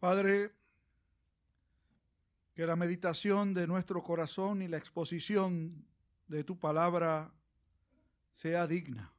Padre, 0.00 0.50
que 2.54 2.64
la 2.64 2.74
meditación 2.74 3.52
de 3.52 3.66
nuestro 3.66 4.02
corazón 4.02 4.62
y 4.62 4.68
la 4.68 4.78
exposición 4.78 5.86
de 6.26 6.42
tu 6.42 6.58
palabra 6.58 7.30
sea 8.32 8.66
digna. 8.66 9.12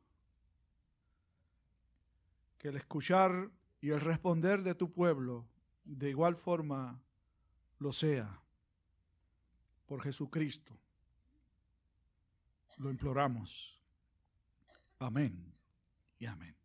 Que 2.57 2.69
el 2.69 2.77
escuchar 2.77 3.51
y 3.79 3.91
el 3.91 4.01
responder 4.01 4.63
de 4.63 4.73
tu 4.73 4.91
pueblo 4.91 5.47
de 5.83 6.09
igual 6.09 6.35
forma 6.35 6.99
lo 7.77 7.91
sea. 7.91 8.41
Por 9.85 10.01
Jesucristo. 10.01 10.75
Lo 12.77 12.89
imploramos. 12.89 13.79
Amén 14.97 15.53
y 16.17 16.25
amén. 16.25 16.55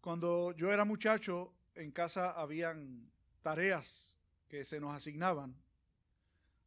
Cuando 0.00 0.52
yo 0.52 0.72
era 0.72 0.84
muchacho, 0.84 1.55
en 1.76 1.92
casa 1.92 2.30
habían 2.30 3.10
tareas 3.42 4.14
que 4.48 4.64
se 4.64 4.80
nos 4.80 4.94
asignaban. 4.94 5.54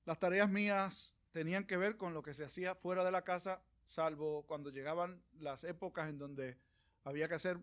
Las 0.06 0.20
tareas 0.20 0.50
mías 0.50 1.14
tenían 1.32 1.66
que 1.66 1.78
ver 1.78 1.98
con 1.98 2.14
lo 2.14 2.22
que 2.22 2.34
se 2.34 2.46
hacía 2.46 2.76
fuera 2.76 3.04
de 3.04 3.12
la 3.12 3.24
casa, 3.24 3.62
salvo 3.86 4.44
cuando 4.48 4.70
llegaban 4.70 5.22
las 5.40 5.64
épocas 5.64 6.10
en 6.10 6.18
donde 6.18 6.58
había 7.04 7.28
que 7.28 7.36
hacer 7.36 7.60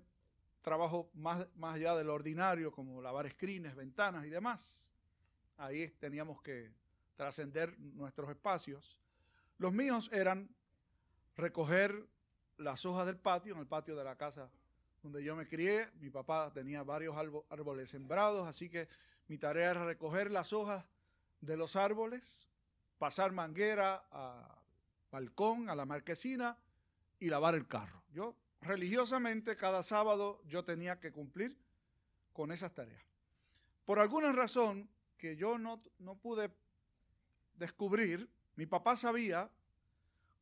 trabajo 0.62 1.10
más, 1.14 1.46
más 1.56 1.76
allá 1.76 1.94
de 1.94 2.04
lo 2.04 2.14
ordinario, 2.14 2.72
como 2.72 3.00
lavar 3.00 3.26
escrines, 3.26 3.74
ventanas 3.74 4.26
y 4.26 4.30
demás. 4.30 4.90
Ahí 5.56 5.88
teníamos 5.98 6.42
que 6.42 6.72
trascender 7.16 7.78
nuestros 7.78 8.30
espacios. 8.30 9.00
Los 9.58 9.72
míos 9.72 10.10
eran 10.12 10.50
recoger 11.36 12.06
las 12.58 12.84
hojas 12.84 13.06
del 13.06 13.16
patio, 13.16 13.54
en 13.54 13.60
el 13.60 13.66
patio 13.66 13.96
de 13.96 14.04
la 14.04 14.16
casa 14.16 14.50
donde 15.06 15.22
yo 15.22 15.36
me 15.36 15.46
crié. 15.46 15.88
Mi 16.00 16.10
papá 16.10 16.52
tenía 16.52 16.82
varios 16.82 17.16
árboles 17.48 17.90
sembrados, 17.90 18.48
así 18.48 18.68
que 18.68 18.88
mi 19.28 19.38
tarea 19.38 19.70
era 19.70 19.84
recoger 19.84 20.32
las 20.32 20.52
hojas 20.52 20.84
de 21.40 21.56
los 21.56 21.76
árboles, 21.76 22.48
pasar 22.98 23.30
manguera 23.30 24.04
al 24.10 24.44
balcón, 25.12 25.70
a 25.70 25.76
la 25.76 25.84
marquesina 25.84 26.58
y 27.20 27.28
lavar 27.28 27.54
el 27.54 27.68
carro. 27.68 28.02
Yo 28.12 28.34
religiosamente 28.60 29.56
cada 29.56 29.84
sábado 29.84 30.42
yo 30.46 30.64
tenía 30.64 30.98
que 30.98 31.12
cumplir 31.12 31.56
con 32.32 32.50
esas 32.50 32.74
tareas. 32.74 33.04
Por 33.84 34.00
alguna 34.00 34.32
razón 34.32 34.88
que 35.16 35.36
yo 35.36 35.56
no, 35.56 35.80
no 36.00 36.16
pude 36.16 36.50
descubrir, 37.54 38.28
mi 38.56 38.66
papá 38.66 38.96
sabía 38.96 39.48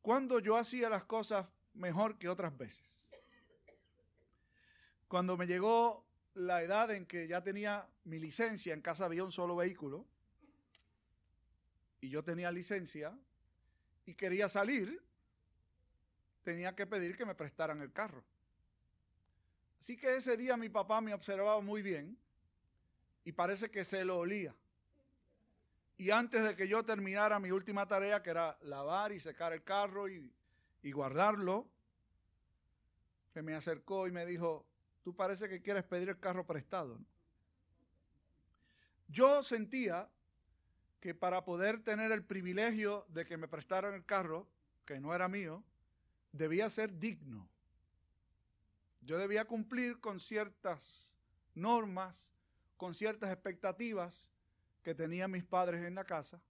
cuando 0.01 0.39
yo 0.39 0.57
hacía 0.57 0.89
las 0.89 1.03
cosas 1.03 1.45
mejor 1.75 2.17
que 2.17 2.29
otras 2.29 2.57
veces. 2.57 3.11
Cuando 5.15 5.37
me 5.37 5.47
llegó 5.47 6.03
la 6.33 6.61
edad 6.61 6.91
en 6.91 7.05
que 7.05 7.25
ya 7.25 7.41
tenía 7.41 7.87
mi 8.03 8.19
licencia, 8.19 8.73
en 8.73 8.81
casa 8.81 9.05
había 9.05 9.23
un 9.23 9.31
solo 9.31 9.55
vehículo, 9.55 10.05
y 12.01 12.09
yo 12.09 12.21
tenía 12.21 12.51
licencia, 12.51 13.17
y 14.05 14.13
quería 14.13 14.49
salir, 14.49 15.01
tenía 16.43 16.75
que 16.75 16.85
pedir 16.85 17.15
que 17.15 17.25
me 17.25 17.33
prestaran 17.33 17.79
el 17.81 17.93
carro. 17.93 18.25
Así 19.79 19.95
que 19.95 20.17
ese 20.17 20.35
día 20.35 20.57
mi 20.57 20.67
papá 20.67 20.99
me 20.99 21.13
observaba 21.13 21.61
muy 21.61 21.81
bien 21.81 22.17
y 23.23 23.31
parece 23.31 23.71
que 23.71 23.85
se 23.85 24.03
lo 24.03 24.17
olía. 24.17 24.53
Y 25.95 26.11
antes 26.11 26.43
de 26.43 26.57
que 26.57 26.67
yo 26.67 26.83
terminara 26.83 27.39
mi 27.39 27.51
última 27.51 27.87
tarea, 27.87 28.21
que 28.21 28.31
era 28.31 28.57
lavar 28.63 29.13
y 29.13 29.21
secar 29.21 29.53
el 29.53 29.63
carro 29.63 30.09
y, 30.09 30.29
y 30.83 30.91
guardarlo, 30.91 31.69
se 33.33 33.41
me 33.41 33.55
acercó 33.55 34.07
y 34.07 34.11
me 34.11 34.25
dijo, 34.25 34.65
tú 35.05 35.15
parece 35.15 35.47
que 35.47 35.61
quieres 35.61 35.83
pedir 35.83 36.09
el 36.09 36.19
carro 36.19 36.47
prestado. 36.47 36.99
Yo 39.07 39.43
sentía 39.43 40.09
que 40.99 41.13
para 41.13 41.45
poder 41.45 41.83
tener 41.83 42.11
el 42.11 42.23
privilegio 42.23 43.05
de 43.09 43.23
que 43.23 43.37
me 43.37 43.47
prestaran 43.47 43.93
el 43.93 44.03
carro, 44.03 44.47
que 44.83 44.99
no 44.99 45.13
era 45.13 45.27
mío, 45.27 45.63
debía 46.31 46.71
ser 46.71 46.97
digno. 46.97 47.47
Yo 49.01 49.19
debía 49.19 49.45
cumplir 49.45 49.99
con 49.99 50.19
ciertas 50.19 51.15
normas, 51.53 52.33
con 52.75 52.95
ciertas 52.95 53.31
expectativas 53.31 54.31
que 54.81 54.95
tenían 54.95 55.29
mis 55.29 55.43
padres 55.43 55.85
en 55.85 55.93
la 55.93 56.05
casa. 56.05 56.41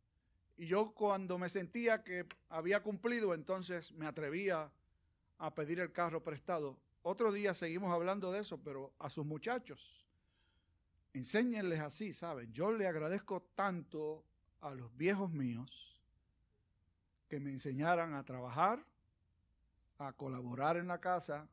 Y 0.56 0.68
yo 0.68 0.94
cuando 0.94 1.38
me 1.38 1.50
sentía 1.50 2.06
que 2.06 2.26
había 2.48 2.82
cumplido, 2.82 3.34
entonces 3.34 3.92
me 3.92 4.08
atrevía 4.08 4.72
a 5.40 5.54
pedir 5.54 5.82
el 5.82 5.92
carro 5.92 6.24
prestado. 6.24 6.80
Otro 7.08 7.32
día 7.32 7.54
seguimos 7.54 7.94
hablando 7.94 8.32
de 8.32 8.40
eso, 8.40 8.58
pero 8.64 8.92
a 8.98 9.12
sus 9.12 9.28
muchachos, 9.28 10.04
enséñenles 11.14 11.80
así, 11.80 12.14
¿saben? 12.14 12.52
Yo 12.52 12.72
le 12.72 12.88
agradezco 12.88 13.44
tanto 13.54 14.26
a 14.62 14.74
los 14.74 14.98
viejos 14.98 15.30
míos 15.30 16.02
que 17.30 17.40
me 17.40 17.52
enseñaran 17.52 18.16
a 18.16 18.24
trabajar, 18.24 18.84
a 20.00 20.14
colaborar 20.14 20.78
en 20.78 20.88
la 20.88 21.00
casa 21.00 21.48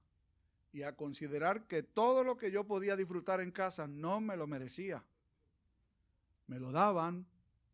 y 0.72 0.84
a 0.84 0.96
considerar 0.96 1.66
que 1.66 1.82
todo 1.82 2.24
lo 2.24 2.38
que 2.38 2.50
yo 2.50 2.64
podía 2.64 2.96
disfrutar 2.96 3.42
en 3.42 3.50
casa 3.50 3.86
no 3.86 4.22
me 4.22 4.38
lo 4.38 4.46
merecía. 4.46 5.04
Me 6.46 6.58
lo 6.58 6.72
daban 6.72 7.26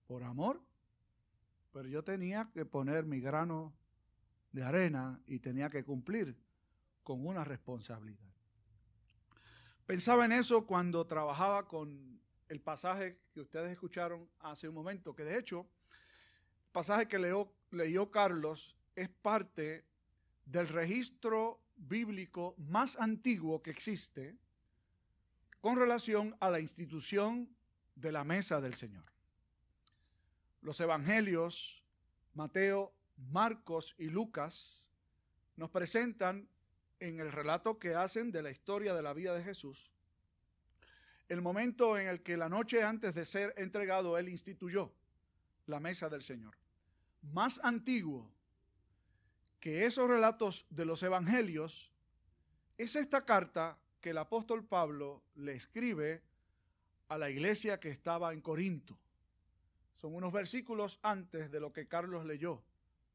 por 0.09 0.25
amor, 0.25 0.60
pero 1.72 1.89
yo 1.89 2.03
tenía 2.03 2.50
que 2.53 2.65
poner 2.65 3.05
mi 3.05 3.21
grano 3.21 3.72
de 4.50 4.65
arena 4.65 5.21
y 5.28 5.39
tenía 5.39 5.71
que 5.71 5.84
cumplir 5.84 6.37
con 7.08 7.26
una 7.26 7.42
responsabilidad. 7.42 8.28
Pensaba 9.86 10.26
en 10.26 10.32
eso 10.32 10.66
cuando 10.66 11.06
trabajaba 11.06 11.66
con 11.66 12.20
el 12.50 12.60
pasaje 12.60 13.19
que 13.32 13.41
ustedes 13.41 13.72
escucharon 13.72 14.28
hace 14.41 14.69
un 14.69 14.74
momento, 14.74 15.16
que 15.16 15.24
de 15.24 15.38
hecho, 15.38 15.60
el 16.66 16.70
pasaje 16.70 17.08
que 17.08 17.18
leyó, 17.70 18.10
Carlos 18.10 18.76
es 18.94 19.08
parte 19.08 19.86
del 20.44 20.68
registro 20.68 21.62
bíblico 21.76 22.54
más 22.58 22.98
antiguo 22.98 23.62
que 23.62 23.70
existe 23.70 24.36
con 25.62 25.78
relación 25.78 26.36
a 26.41 26.50
la 26.50 26.60
institución 26.60 27.48
de 27.94 28.12
la 28.12 28.22
mesa 28.22 28.60
del 28.60 28.74
Señor. 28.74 29.06
Los 30.60 30.78
evangelios, 30.78 31.82
Mateo, 32.34 32.92
Marcos 33.16 33.94
y 33.97 34.10
Lucas, 34.10 34.91
nos 35.56 35.70
presentan 35.70 36.47
en 37.00 37.20
el 37.20 37.32
relato 37.32 37.78
que 37.78 37.94
hacen 37.94 38.31
de 38.31 38.42
la 38.42 38.50
historia 38.50 38.94
de 38.94 39.03
la 39.03 39.12
vida 39.12 39.34
de 39.34 39.44
Jesús, 39.44 39.91
el 41.28 41.42
momento 41.42 41.98
en 41.98 42.09
el 42.09 42.22
que 42.22 42.36
la 42.36 42.48
noche 42.48 42.82
antes 42.82 43.14
de 43.14 43.25
ser 43.25 43.54
entregado 43.56 44.16
Él 44.16 44.28
instituyó 44.28 44.92
la 45.66 45.81
mesa 45.81 46.09
del 46.09 46.22
Señor. 46.22 46.56
Más 47.22 47.60
antiguo 47.62 48.31
que 49.60 49.84
esos 49.84 50.09
relatos 50.09 50.66
de 50.70 50.86
los 50.86 51.03
evangelios 51.03 51.92
es 52.78 52.97
esta 52.97 53.25
carta 53.25 53.78
que 54.00 54.10
el 54.10 54.19
apóstol 54.19 54.65
Pablo 54.65 55.22
le 55.34 55.53
escribe 55.53 56.22
a 57.09 57.19
la 57.19 57.28
iglesia 57.28 57.80
que 57.80 57.91
estaba 57.91 58.32
en 58.32 58.41
Corinto. 58.41 58.97
Son 59.92 60.15
unos 60.15 60.32
versículos 60.32 60.98
antes 61.03 61.50
de 61.50 61.60
lo 61.60 61.72
que 61.72 61.88
Carlos 61.88 62.25
leyó 62.25 62.62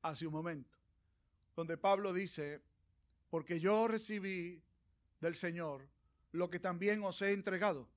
hace 0.02 0.28
un 0.28 0.34
momento, 0.34 0.78
donde 1.56 1.78
Pablo 1.78 2.12
dice, 2.12 2.62
porque 3.34 3.60
yo 3.60 3.88
recibí 3.88 4.62
del 5.20 5.36
Señor 5.36 5.90
lo 6.34 6.52
que 6.52 6.60
también 6.60 7.04
os 7.04 7.20
he 7.24 7.34
entregado, 7.34 7.90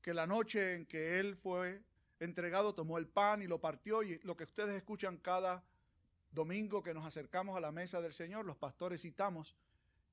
que 0.00 0.14
la 0.14 0.24
noche 0.24 0.76
en 0.76 0.86
que 0.86 1.18
Él 1.18 1.34
fue 1.34 1.82
entregado 2.20 2.72
tomó 2.76 2.96
el 2.96 3.08
pan 3.08 3.42
y 3.42 3.48
lo 3.48 3.60
partió 3.60 4.04
y 4.04 4.20
lo 4.20 4.36
que 4.36 4.44
ustedes 4.44 4.76
escuchan 4.76 5.16
cada 5.16 5.64
domingo 6.30 6.80
que 6.80 6.94
nos 6.94 7.04
acercamos 7.04 7.56
a 7.56 7.60
la 7.60 7.72
mesa 7.72 8.00
del 8.00 8.12
Señor, 8.12 8.44
los 8.44 8.56
pastores 8.56 9.02
citamos 9.02 9.56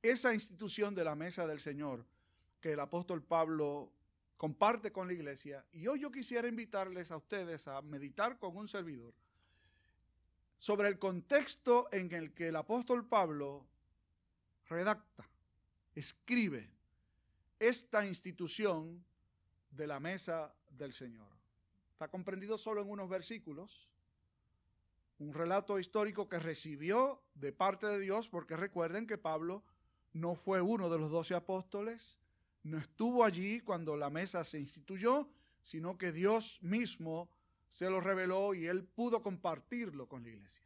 esa 0.02 0.34
institución 0.34 0.96
de 0.96 1.03
la 1.03 1.14
mesa 1.14 1.46
del 1.46 1.59
Señor 1.59 2.03
que 2.59 2.74
el 2.74 2.80
apóstol 2.80 3.22
Pablo 3.22 3.92
comparte 4.36 4.92
con 4.92 5.06
la 5.06 5.14
iglesia. 5.14 5.64
Y 5.74 5.86
hoy 5.86 6.00
yo 6.00 6.12
quisiera 6.12 6.47
invitarles 6.47 7.12
a 7.12 7.17
ustedes 7.17 7.67
a 7.67 7.84
meditar 7.84 8.40
con 8.40 8.58
un 8.58 8.67
servidor 8.67 9.14
sobre 10.58 10.88
el 10.88 10.97
contexto 10.97 11.88
en 11.91 12.12
el 12.12 12.34
que 12.34 12.47
el 12.47 12.56
apóstol 12.56 13.08
Pablo 13.08 13.67
redacta, 14.70 15.28
escribe 15.94 16.70
esta 17.59 18.06
institución 18.06 19.03
de 19.72 19.88
la 19.88 20.00
mesa 20.00 20.53
del 20.70 20.94
Señor. 20.94 21.28
Está 21.94 22.08
comprendido 22.09 22.58
solo 22.58 22.82
en 22.82 22.90
unos 22.90 23.09
versículos, 23.09 23.88
un 25.20 25.34
relato 25.34 25.79
histórico 25.79 26.28
que 26.28 26.40
recibió 26.40 27.22
de 27.35 27.53
parte 27.53 27.88
de 27.88 28.00
Dios, 28.00 28.28
porque 28.28 28.58
recuerden 28.58 29.08
que 29.08 29.17
Pablo 29.17 29.64
no 30.14 30.35
fue 30.35 30.62
uno 30.62 30.90
de 30.90 31.00
los 31.00 31.09
doce 31.12 31.35
apóstoles, 31.35 32.17
no 32.64 32.78
estuvo 32.78 33.23
allí 33.23 33.62
cuando 33.62 33.96
la 33.96 34.09
mesa 34.09 34.44
se 34.44 34.59
instituyó, 34.59 35.29
sino 35.64 35.97
que 35.97 36.12
Dios 36.12 36.59
mismo 36.62 37.29
se 37.70 37.90
lo 37.90 38.02
reveló 38.02 38.53
y 38.53 38.67
él 38.67 38.84
pudo 38.84 39.22
compartirlo 39.22 40.08
con 40.08 40.23
la 40.23 40.29
iglesia. 40.29 40.65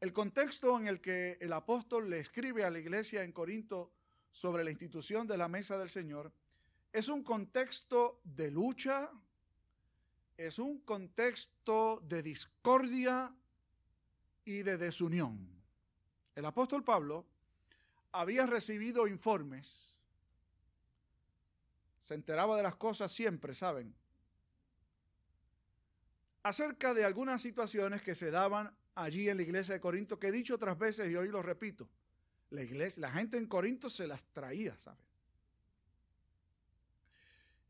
El 0.00 0.12
contexto 0.12 0.78
en 0.78 0.88
el 0.88 1.00
que 1.00 1.38
el 1.40 1.52
apóstol 1.52 2.10
le 2.10 2.18
escribe 2.18 2.64
a 2.64 2.70
la 2.70 2.78
iglesia 2.78 3.22
en 3.22 3.32
Corinto 3.32 3.92
sobre 4.30 4.62
la 4.62 4.70
institución 4.70 5.26
de 5.26 5.38
la 5.38 5.48
mesa 5.48 5.78
del 5.78 5.88
Señor 5.88 6.32
es 6.92 7.08
un 7.08 7.22
contexto 7.22 8.20
de 8.24 8.50
lucha, 8.50 9.10
es 10.36 10.58
un 10.58 10.80
contexto 10.80 12.00
de 12.04 12.22
discordia 12.22 13.34
y 14.44 14.62
de 14.62 14.76
desunión. 14.76 15.48
El 16.34 16.44
apóstol 16.44 16.84
Pablo 16.84 17.26
había 18.12 18.46
recibido 18.46 19.06
informes, 19.06 20.02
se 22.02 22.14
enteraba 22.14 22.56
de 22.56 22.62
las 22.62 22.76
cosas 22.76 23.10
siempre, 23.10 23.54
¿saben? 23.54 23.94
Acerca 26.42 26.94
de 26.94 27.04
algunas 27.04 27.42
situaciones 27.42 28.02
que 28.02 28.14
se 28.14 28.30
daban 28.30 28.76
allí 28.96 29.28
en 29.28 29.36
la 29.36 29.44
iglesia 29.44 29.74
de 29.74 29.80
Corinto, 29.80 30.18
que 30.18 30.28
he 30.28 30.32
dicho 30.32 30.56
otras 30.56 30.76
veces 30.76 31.10
y 31.10 31.14
hoy 31.14 31.28
lo 31.28 31.42
repito. 31.42 31.88
La 32.50 32.62
iglesia, 32.62 33.02
la 33.02 33.12
gente 33.12 33.36
en 33.36 33.46
Corinto 33.46 33.88
se 33.88 34.06
las 34.06 34.24
traía, 34.32 34.76
¿saben? 34.78 35.06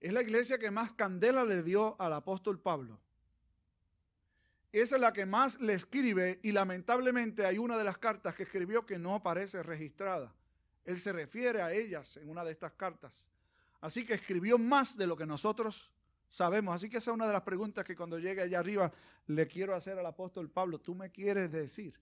Es 0.00 0.12
la 0.12 0.22
iglesia 0.22 0.58
que 0.58 0.70
más 0.70 0.92
candela 0.92 1.44
le 1.44 1.62
dio 1.62 2.00
al 2.00 2.12
apóstol 2.12 2.60
Pablo. 2.60 2.98
Esa 4.72 4.96
es 4.96 5.00
la 5.00 5.12
que 5.12 5.26
más 5.26 5.58
le 5.60 5.72
escribe 5.72 6.38
y 6.42 6.52
lamentablemente 6.52 7.46
hay 7.46 7.58
una 7.58 7.78
de 7.78 7.84
las 7.84 7.98
cartas 7.98 8.34
que 8.34 8.42
escribió 8.42 8.84
que 8.84 8.98
no 8.98 9.14
aparece 9.14 9.62
registrada. 9.62 10.32
Él 10.84 10.98
se 10.98 11.12
refiere 11.12 11.62
a 11.62 11.72
ellas 11.72 12.18
en 12.18 12.28
una 12.28 12.44
de 12.44 12.52
estas 12.52 12.72
cartas. 12.72 13.30
Así 13.80 14.04
que 14.04 14.14
escribió 14.14 14.58
más 14.58 14.96
de 14.96 15.06
lo 15.06 15.16
que 15.16 15.26
nosotros 15.26 15.90
sabemos. 16.28 16.74
Así 16.74 16.88
que 16.88 16.98
esa 16.98 17.10
es 17.10 17.14
una 17.14 17.26
de 17.26 17.32
las 17.32 17.42
preguntas 17.42 17.84
que 17.84 17.96
cuando 17.96 18.18
llegue 18.18 18.42
allá 18.42 18.58
arriba 18.58 18.92
le 19.26 19.46
quiero 19.46 19.74
hacer 19.74 19.98
al 19.98 20.06
apóstol 20.06 20.50
Pablo. 20.50 20.80
¿Tú 20.80 20.94
me 20.94 21.10
quieres 21.10 21.50
decir? 21.52 21.98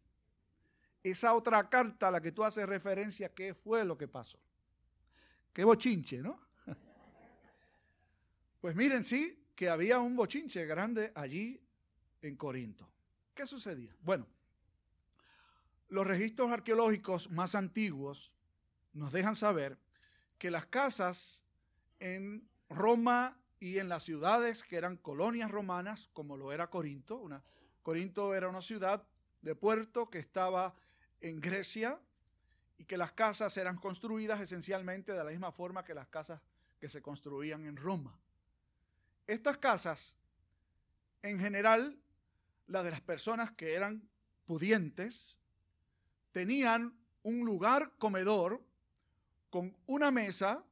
Esa 1.02 1.34
otra 1.34 1.68
carta 1.68 2.08
a 2.08 2.10
la 2.10 2.20
que 2.20 2.32
tú 2.32 2.44
haces 2.44 2.66
referencia, 2.68 3.28
¿qué 3.34 3.54
fue 3.54 3.84
lo 3.84 3.96
que 3.98 4.08
pasó? 4.08 4.38
Qué 5.52 5.64
bochinche, 5.64 6.18
¿no? 6.18 6.40
Pues 8.60 8.74
miren, 8.74 9.04
sí, 9.04 9.44
que 9.54 9.68
había 9.68 10.00
un 10.00 10.16
bochinche 10.16 10.64
grande 10.64 11.12
allí 11.14 11.60
en 12.22 12.36
Corinto. 12.36 12.88
¿Qué 13.34 13.46
sucedía? 13.46 13.94
Bueno, 14.00 14.26
los 15.88 16.06
registros 16.06 16.50
arqueológicos 16.50 17.30
más 17.30 17.54
antiguos 17.54 18.32
nos 18.94 19.12
dejan 19.12 19.36
saber 19.36 19.78
que 20.38 20.50
las 20.50 20.66
casas 20.66 21.44
en 22.00 22.48
Roma 22.68 23.38
y 23.64 23.78
en 23.78 23.88
las 23.88 24.02
ciudades 24.02 24.62
que 24.62 24.76
eran 24.76 24.98
colonias 24.98 25.50
romanas, 25.50 26.10
como 26.12 26.36
lo 26.36 26.52
era 26.52 26.68
Corinto, 26.68 27.16
una, 27.16 27.42
Corinto 27.82 28.34
era 28.34 28.46
una 28.46 28.60
ciudad 28.60 29.02
de 29.40 29.54
puerto 29.54 30.10
que 30.10 30.18
estaba 30.18 30.74
en 31.22 31.40
Grecia 31.40 31.98
y 32.76 32.84
que 32.84 32.98
las 32.98 33.12
casas 33.12 33.56
eran 33.56 33.76
construidas 33.76 34.38
esencialmente 34.42 35.12
de 35.12 35.24
la 35.24 35.30
misma 35.30 35.50
forma 35.50 35.82
que 35.82 35.94
las 35.94 36.08
casas 36.08 36.42
que 36.78 36.90
se 36.90 37.00
construían 37.00 37.64
en 37.64 37.78
Roma. 37.78 38.14
Estas 39.26 39.56
casas, 39.56 40.14
en 41.22 41.40
general, 41.40 41.98
la 42.66 42.82
de 42.82 42.90
las 42.90 43.00
personas 43.00 43.50
que 43.52 43.72
eran 43.72 44.06
pudientes, 44.44 45.38
tenían 46.32 46.94
un 47.22 47.46
lugar 47.46 47.92
comedor 47.96 48.62
con 49.48 49.74
una 49.86 50.10
mesa 50.10 50.62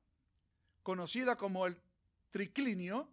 conocida 0.82 1.36
como 1.38 1.66
el 1.66 1.80
triclinio, 2.32 3.08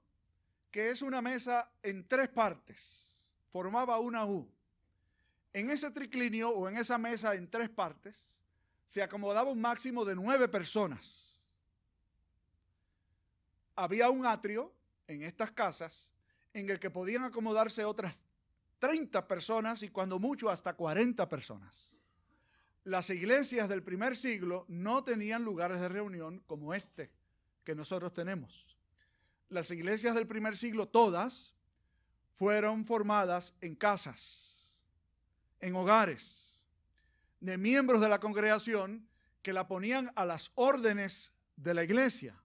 que 0.71 0.89
es 0.89 1.04
una 1.04 1.21
mesa 1.21 1.69
en 1.83 2.07
tres 2.07 2.30
partes, 2.30 3.30
formaba 3.51 4.00
una 4.00 4.25
U. 4.25 4.50
En 5.54 5.69
ese 5.69 5.92
triclinio 5.92 6.50
o 6.50 6.68
en 6.68 6.77
esa 6.77 6.98
mesa 6.98 7.36
en 7.36 7.50
tres 7.50 7.69
partes 7.69 8.42
se 8.86 9.04
acomodaba 9.04 9.51
un 9.51 9.62
máximo 9.62 10.06
de 10.06 10.16
nueve 10.16 10.48
personas. 10.48 11.38
Había 13.75 14.10
un 14.10 14.25
atrio 14.25 14.74
en 15.07 15.24
estas 15.24 15.51
casas 15.51 16.13
en 16.54 16.69
el 16.69 16.80
que 16.80 16.89
podían 16.89 17.24
acomodarse 17.24 17.86
otras 17.86 18.24
30 18.80 19.27
personas 19.27 19.83
y 19.83 19.89
cuando 19.89 20.19
mucho 20.19 20.50
hasta 20.50 20.74
40 20.74 21.27
personas. 21.27 21.98
Las 22.83 23.10
iglesias 23.10 23.68
del 23.69 23.83
primer 23.83 24.15
siglo 24.15 24.65
no 24.68 25.04
tenían 25.04 25.44
lugares 25.44 25.80
de 25.80 25.89
reunión 25.89 26.39
como 26.48 26.74
este 26.74 27.12
que 27.63 27.75
nosotros 27.75 28.13
tenemos. 28.13 28.79
Las 29.50 29.72
iglesias 29.72 30.13
del 30.16 30.28
primer 30.28 30.56
siglo 30.56 30.88
todas 30.88 31.56
fueron 32.36 32.86
formadas 32.86 33.54
en 33.62 33.75
casas, 33.75 34.75
en 35.60 35.75
hogares, 35.75 36.63
de 37.40 37.57
miembros 37.57 38.00
de 38.00 38.10
la 38.10 38.19
congregación 38.19 39.07
que 39.42 39.54
la 39.54 39.68
ponían 39.68 40.12
a 40.16 40.25
las 40.25 40.51
órdenes 40.56 41.34
de 41.56 41.74
la 41.74 41.84
iglesia, 41.84 42.42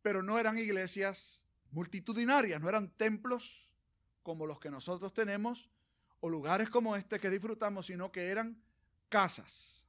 pero 0.00 0.22
no 0.22 0.38
eran 0.38 0.58
iglesias 0.58 1.44
multitudinarias, 1.70 2.60
no 2.60 2.68
eran 2.68 2.88
templos 2.90 3.68
como 4.22 4.46
los 4.46 4.58
que 4.58 4.70
nosotros 4.70 5.12
tenemos 5.12 5.70
o 6.20 6.28
lugares 6.28 6.70
como 6.70 6.96
este 6.96 7.18
que 7.18 7.30
disfrutamos, 7.30 7.86
sino 7.86 8.10
que 8.12 8.28
eran 8.28 8.62
casas. 9.08 9.84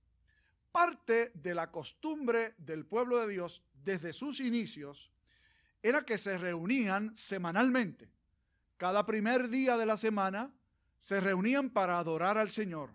Parte 0.71 1.31
de 1.35 1.55
la 1.55 1.71
costumbre 1.71 2.55
del 2.57 2.85
pueblo 2.85 3.19
de 3.19 3.33
Dios 3.33 3.63
desde 3.83 4.11
sus 4.11 4.39
inicios 4.39 5.11
era 5.83 6.03
que 6.03 6.17
se 6.17 6.37
reunían 6.39 7.15
semanalmente. 7.15 8.09
Cada 8.77 9.05
primer 9.05 9.49
día 9.49 9.77
de 9.77 9.85
la 9.85 9.97
semana 9.97 10.51
se 10.97 11.19
reunían 11.19 11.69
para 11.69 11.99
adorar 11.99 12.39
al 12.39 12.49
Señor, 12.49 12.89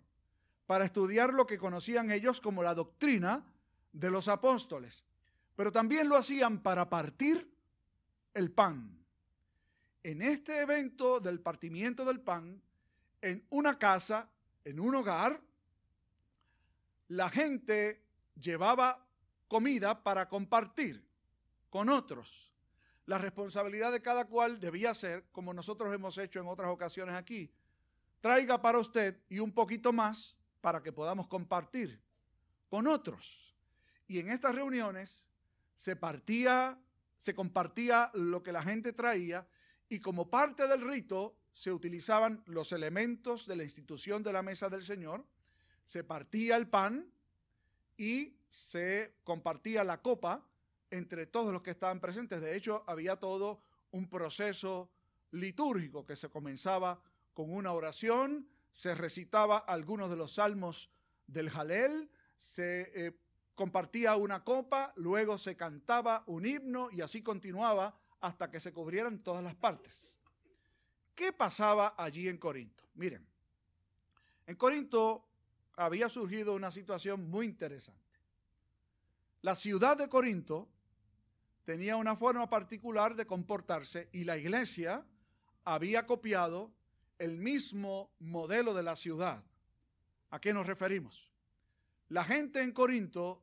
para 0.66 0.84
estudiar 0.84 1.32
lo 1.32 1.46
que 1.46 1.58
conocían 1.58 2.10
ellos 2.10 2.40
como 2.40 2.64
la 2.64 2.74
doctrina 2.74 3.44
de 3.92 4.10
los 4.10 4.26
apóstoles, 4.26 5.04
pero 5.54 5.70
también 5.70 6.08
lo 6.08 6.16
hacían 6.16 6.58
para 6.60 6.88
partir 6.88 7.48
el 8.34 8.50
pan 8.50 8.98
en 10.02 10.22
este 10.22 10.62
evento 10.62 11.20
del 11.20 11.40
partimiento 11.40 12.04
del 12.04 12.20
pan, 12.20 12.62
en 13.20 13.44
una 13.50 13.78
casa, 13.78 14.30
en 14.64 14.80
un 14.80 14.94
hogar, 14.94 15.38
la 17.08 17.28
gente 17.28 18.02
llevaba 18.34 19.06
comida 19.48 20.02
para 20.02 20.28
compartir 20.28 21.06
con 21.68 21.88
otros. 21.88 22.54
La 23.08 23.16
responsabilidad 23.16 23.90
de 23.90 24.02
cada 24.02 24.26
cual 24.26 24.60
debía 24.60 24.92
ser, 24.92 25.24
como 25.32 25.54
nosotros 25.54 25.94
hemos 25.94 26.18
hecho 26.18 26.40
en 26.40 26.46
otras 26.46 26.70
ocasiones 26.70 27.14
aquí, 27.14 27.50
traiga 28.20 28.60
para 28.60 28.78
usted 28.78 29.18
y 29.30 29.38
un 29.38 29.50
poquito 29.50 29.94
más 29.94 30.36
para 30.60 30.82
que 30.82 30.92
podamos 30.92 31.26
compartir 31.26 31.98
con 32.68 32.86
otros. 32.86 33.56
Y 34.06 34.18
en 34.18 34.28
estas 34.28 34.54
reuniones 34.54 35.26
se 35.74 35.96
partía, 35.96 36.78
se 37.16 37.34
compartía 37.34 38.10
lo 38.12 38.42
que 38.42 38.52
la 38.52 38.62
gente 38.62 38.92
traía 38.92 39.48
y 39.88 40.00
como 40.00 40.28
parte 40.28 40.68
del 40.68 40.86
rito 40.86 41.34
se 41.50 41.72
utilizaban 41.72 42.42
los 42.44 42.72
elementos 42.72 43.46
de 43.46 43.56
la 43.56 43.64
institución 43.64 44.22
de 44.22 44.34
la 44.34 44.42
mesa 44.42 44.68
del 44.68 44.84
Señor, 44.84 45.24
se 45.82 46.04
partía 46.04 46.56
el 46.56 46.68
pan 46.68 47.10
y 47.96 48.36
se 48.50 49.14
compartía 49.24 49.82
la 49.82 50.02
copa 50.02 50.44
entre 50.90 51.26
todos 51.26 51.52
los 51.52 51.62
que 51.62 51.70
estaban 51.70 52.00
presentes. 52.00 52.40
De 52.40 52.56
hecho, 52.56 52.84
había 52.86 53.16
todo 53.16 53.60
un 53.90 54.08
proceso 54.08 54.90
litúrgico 55.30 56.04
que 56.04 56.16
se 56.16 56.28
comenzaba 56.28 57.00
con 57.34 57.52
una 57.52 57.72
oración, 57.72 58.48
se 58.72 58.94
recitaba 58.94 59.58
algunos 59.58 60.10
de 60.10 60.16
los 60.16 60.32
salmos 60.34 60.90
del 61.26 61.50
Jalel, 61.50 62.10
se 62.38 62.90
eh, 62.94 63.18
compartía 63.54 64.16
una 64.16 64.44
copa, 64.44 64.92
luego 64.96 65.38
se 65.38 65.56
cantaba 65.56 66.24
un 66.26 66.46
himno 66.46 66.90
y 66.90 67.00
así 67.00 67.22
continuaba 67.22 67.98
hasta 68.20 68.50
que 68.50 68.60
se 68.60 68.72
cubrieran 68.72 69.22
todas 69.22 69.42
las 69.42 69.54
partes. 69.54 70.18
¿Qué 71.14 71.32
pasaba 71.32 71.94
allí 71.98 72.28
en 72.28 72.38
Corinto? 72.38 72.84
Miren, 72.94 73.26
en 74.46 74.56
Corinto 74.56 75.26
había 75.76 76.08
surgido 76.08 76.54
una 76.54 76.70
situación 76.70 77.28
muy 77.28 77.46
interesante. 77.46 78.00
La 79.42 79.54
ciudad 79.54 79.96
de 79.96 80.08
Corinto 80.08 80.68
tenía 81.68 81.96
una 81.96 82.16
forma 82.16 82.48
particular 82.48 83.14
de 83.14 83.26
comportarse 83.26 84.08
y 84.10 84.24
la 84.24 84.38
iglesia 84.38 85.04
había 85.66 86.06
copiado 86.06 86.72
el 87.18 87.36
mismo 87.36 88.10
modelo 88.20 88.72
de 88.72 88.82
la 88.82 88.96
ciudad. 88.96 89.44
¿A 90.30 90.40
qué 90.40 90.54
nos 90.54 90.66
referimos? 90.66 91.30
La 92.08 92.24
gente 92.24 92.62
en 92.62 92.72
Corinto 92.72 93.42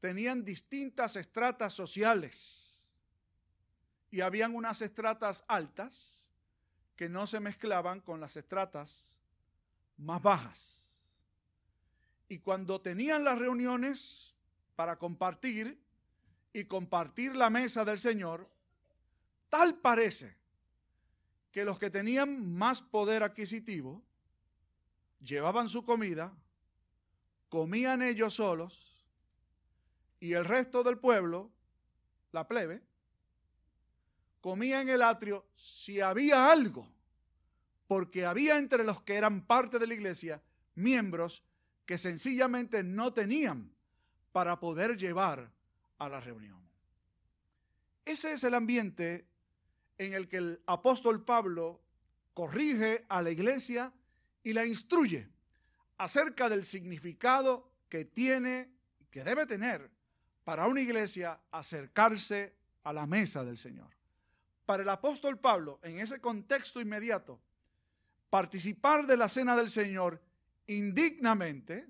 tenían 0.00 0.44
distintas 0.44 1.14
estratas 1.14 1.72
sociales 1.72 2.90
y 4.10 4.20
habían 4.20 4.56
unas 4.56 4.82
estratas 4.82 5.44
altas 5.46 6.28
que 6.96 7.08
no 7.08 7.24
se 7.28 7.38
mezclaban 7.38 8.00
con 8.00 8.18
las 8.18 8.36
estratas 8.36 9.20
más 9.96 10.20
bajas. 10.20 11.08
Y 12.26 12.40
cuando 12.40 12.80
tenían 12.80 13.22
las 13.22 13.38
reuniones 13.38 14.34
para 14.74 14.98
compartir 14.98 15.80
y 16.52 16.64
compartir 16.64 17.36
la 17.36 17.50
mesa 17.50 17.84
del 17.84 17.98
Señor, 17.98 18.48
tal 19.48 19.76
parece 19.76 20.36
que 21.50 21.64
los 21.64 21.78
que 21.78 21.90
tenían 21.90 22.54
más 22.54 22.80
poder 22.80 23.22
adquisitivo 23.22 24.02
llevaban 25.20 25.68
su 25.68 25.84
comida, 25.84 26.32
comían 27.48 28.02
ellos 28.02 28.34
solos 28.34 29.04
y 30.20 30.34
el 30.34 30.44
resto 30.44 30.82
del 30.82 30.98
pueblo, 30.98 31.50
la 32.32 32.46
plebe, 32.46 32.82
comía 34.40 34.80
en 34.80 34.88
el 34.88 35.02
atrio 35.02 35.46
si 35.56 36.00
había 36.00 36.50
algo, 36.50 36.88
porque 37.86 38.24
había 38.24 38.56
entre 38.56 38.84
los 38.84 39.02
que 39.02 39.16
eran 39.16 39.46
parte 39.46 39.78
de 39.78 39.86
la 39.86 39.94
iglesia 39.94 40.42
miembros 40.74 41.42
que 41.84 41.98
sencillamente 41.98 42.84
no 42.84 43.12
tenían 43.12 43.72
para 44.32 44.60
poder 44.60 44.96
llevar 44.96 45.50
a 46.00 46.08
la 46.08 46.20
reunión. 46.20 46.58
Ese 48.04 48.32
es 48.32 48.42
el 48.42 48.54
ambiente 48.54 49.26
en 49.98 50.14
el 50.14 50.28
que 50.28 50.38
el 50.38 50.62
apóstol 50.66 51.24
Pablo 51.24 51.80
corrige 52.34 53.04
a 53.08 53.22
la 53.22 53.30
iglesia 53.30 53.92
y 54.42 54.52
la 54.52 54.64
instruye 54.64 55.28
acerca 55.98 56.48
del 56.48 56.64
significado 56.64 57.70
que 57.88 58.06
tiene, 58.06 58.70
que 59.10 59.22
debe 59.22 59.46
tener 59.46 59.90
para 60.42 60.66
una 60.66 60.80
iglesia 60.80 61.38
acercarse 61.50 62.56
a 62.82 62.92
la 62.92 63.06
mesa 63.06 63.44
del 63.44 63.58
Señor. 63.58 63.90
Para 64.64 64.82
el 64.82 64.88
apóstol 64.88 65.38
Pablo, 65.38 65.78
en 65.82 65.98
ese 65.98 66.20
contexto 66.20 66.80
inmediato, 66.80 67.38
participar 68.30 69.06
de 69.06 69.16
la 69.16 69.28
cena 69.28 69.54
del 69.54 69.68
Señor 69.68 70.22
indignamente 70.66 71.86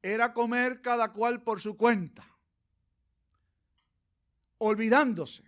era 0.00 0.32
comer 0.32 0.80
cada 0.80 1.10
cual 1.12 1.42
por 1.42 1.60
su 1.60 1.76
cuenta, 1.76 2.24
olvidándose 4.64 5.42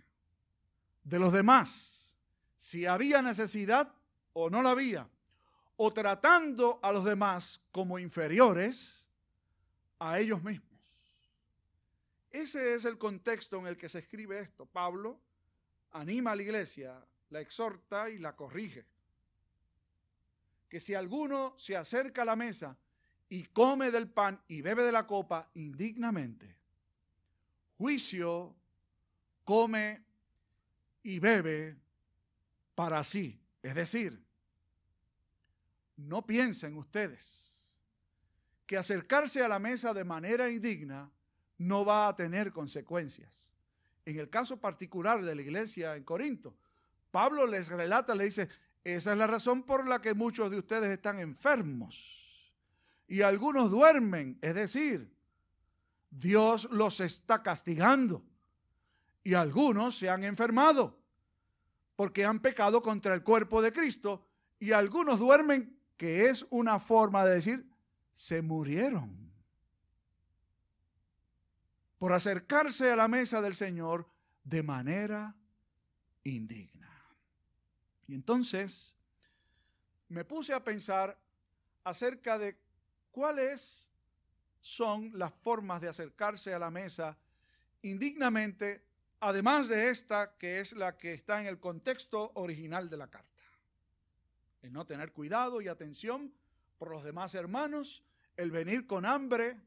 de 1.05 1.19
los 1.19 1.31
demás, 1.31 2.17
si 2.57 2.85
había 2.85 3.21
necesidad 3.21 3.93
o 4.33 4.49
no 4.49 4.61
la 4.61 4.71
había, 4.71 5.07
o 5.77 5.93
tratando 5.93 6.81
a 6.83 6.91
los 6.91 7.05
demás 7.05 7.61
como 7.71 7.97
inferiores 7.97 9.07
a 9.99 10.19
ellos 10.19 10.43
mismos. 10.43 10.65
Ese 12.29 12.75
es 12.75 12.83
el 12.83 12.97
contexto 12.97 13.57
en 13.57 13.67
el 13.67 13.77
que 13.77 13.87
se 13.87 13.99
escribe 13.99 14.39
esto. 14.39 14.65
Pablo 14.65 15.17
anima 15.91 16.31
a 16.31 16.35
la 16.35 16.41
iglesia, 16.41 17.01
la 17.29 17.39
exhorta 17.39 18.09
y 18.09 18.17
la 18.17 18.35
corrige. 18.35 18.85
Que 20.67 20.81
si 20.81 20.93
alguno 20.93 21.53
se 21.57 21.77
acerca 21.77 22.23
a 22.23 22.25
la 22.25 22.35
mesa 22.35 22.77
y 23.29 23.45
come 23.45 23.91
del 23.91 24.09
pan 24.09 24.41
y 24.49 24.59
bebe 24.59 24.83
de 24.83 24.91
la 24.91 25.07
copa 25.07 25.49
indignamente, 25.53 26.53
juicio 27.77 28.53
come 29.45 30.03
y 31.03 31.19
bebe 31.19 31.77
para 32.73 33.03
sí. 33.03 33.39
Es 33.63 33.75
decir, 33.75 34.21
no 35.95 36.25
piensen 36.25 36.77
ustedes 36.77 37.71
que 38.65 38.77
acercarse 38.77 39.43
a 39.43 39.47
la 39.47 39.59
mesa 39.59 39.93
de 39.93 40.03
manera 40.03 40.49
indigna 40.49 41.09
no 41.57 41.85
va 41.85 42.07
a 42.07 42.15
tener 42.15 42.51
consecuencias. 42.51 43.53
En 44.05 44.19
el 44.19 44.29
caso 44.29 44.57
particular 44.59 45.23
de 45.23 45.35
la 45.35 45.41
iglesia 45.41 45.95
en 45.95 46.03
Corinto, 46.03 46.55
Pablo 47.11 47.47
les 47.47 47.69
relata, 47.69 48.13
le 48.13 48.25
dice, 48.25 48.49
esa 48.83 49.13
es 49.13 49.17
la 49.17 49.27
razón 49.27 49.63
por 49.63 49.87
la 49.87 50.01
que 50.01 50.13
muchos 50.13 50.51
de 50.51 50.57
ustedes 50.57 50.91
están 50.91 51.19
enfermos 51.19 52.53
y 53.07 53.21
algunos 53.21 53.71
duermen, 53.71 54.37
es 54.41 54.55
decir, 54.55 55.11
Dios 56.09 56.67
los 56.71 56.99
está 56.99 57.41
castigando 57.41 58.23
y 59.25 59.33
algunos 59.33 59.97
se 59.97 60.07
han 60.07 60.23
enfermado 60.23 61.01
porque 61.95 62.23
han 62.23 62.39
pecado 62.39 62.81
contra 62.83 63.15
el 63.15 63.23
cuerpo 63.23 63.59
de 63.59 63.73
Cristo 63.73 64.23
y 64.59 64.71
algunos 64.71 65.19
duermen, 65.19 65.79
que 65.97 66.29
es 66.29 66.45
una 66.51 66.79
forma 66.79 67.25
de 67.25 67.33
decir, 67.33 67.67
se 68.13 68.43
murieron. 68.43 69.33
Por 71.97 72.13
acercarse 72.13 72.91
a 72.91 72.95
la 72.95 73.07
mesa 73.07 73.41
del 73.41 73.55
Señor 73.55 74.07
de 74.43 74.61
manera 74.61 75.35
indigna. 76.23 77.03
Y 78.07 78.13
entonces 78.13 78.95
me 80.07 80.23
puse 80.23 80.53
a 80.53 80.63
pensar 80.63 81.17
acerca 81.83 82.37
de 82.37 82.59
cuáles 83.09 83.89
son 84.61 85.17
las 85.17 85.33
formas 85.33 85.81
de 85.81 85.87
acercarse 85.87 86.53
a 86.53 86.59
la 86.59 86.69
mesa 86.69 87.17
indignamente 87.81 88.85
además 89.25 89.67
de 89.67 89.89
esta, 89.89 90.37
que 90.37 90.59
es 90.59 90.73
la 90.73 90.97
que 90.97 91.13
está 91.13 91.41
en 91.41 91.47
el 91.47 91.59
contexto 91.59 92.31
original 92.35 92.91
de 92.91 92.97
la 92.97 93.07
carta. 93.07 93.41
El 94.61 94.71
no 94.71 94.85
tener 94.85 95.13
cuidado 95.13 95.61
y 95.61 95.67
atención 95.67 96.31
por 96.77 96.91
los 96.91 97.03
demás 97.03 97.33
hermanos, 97.33 98.03
el 98.37 98.51
venir 98.51 98.85
con 98.85 99.03
hambre. 99.03 99.59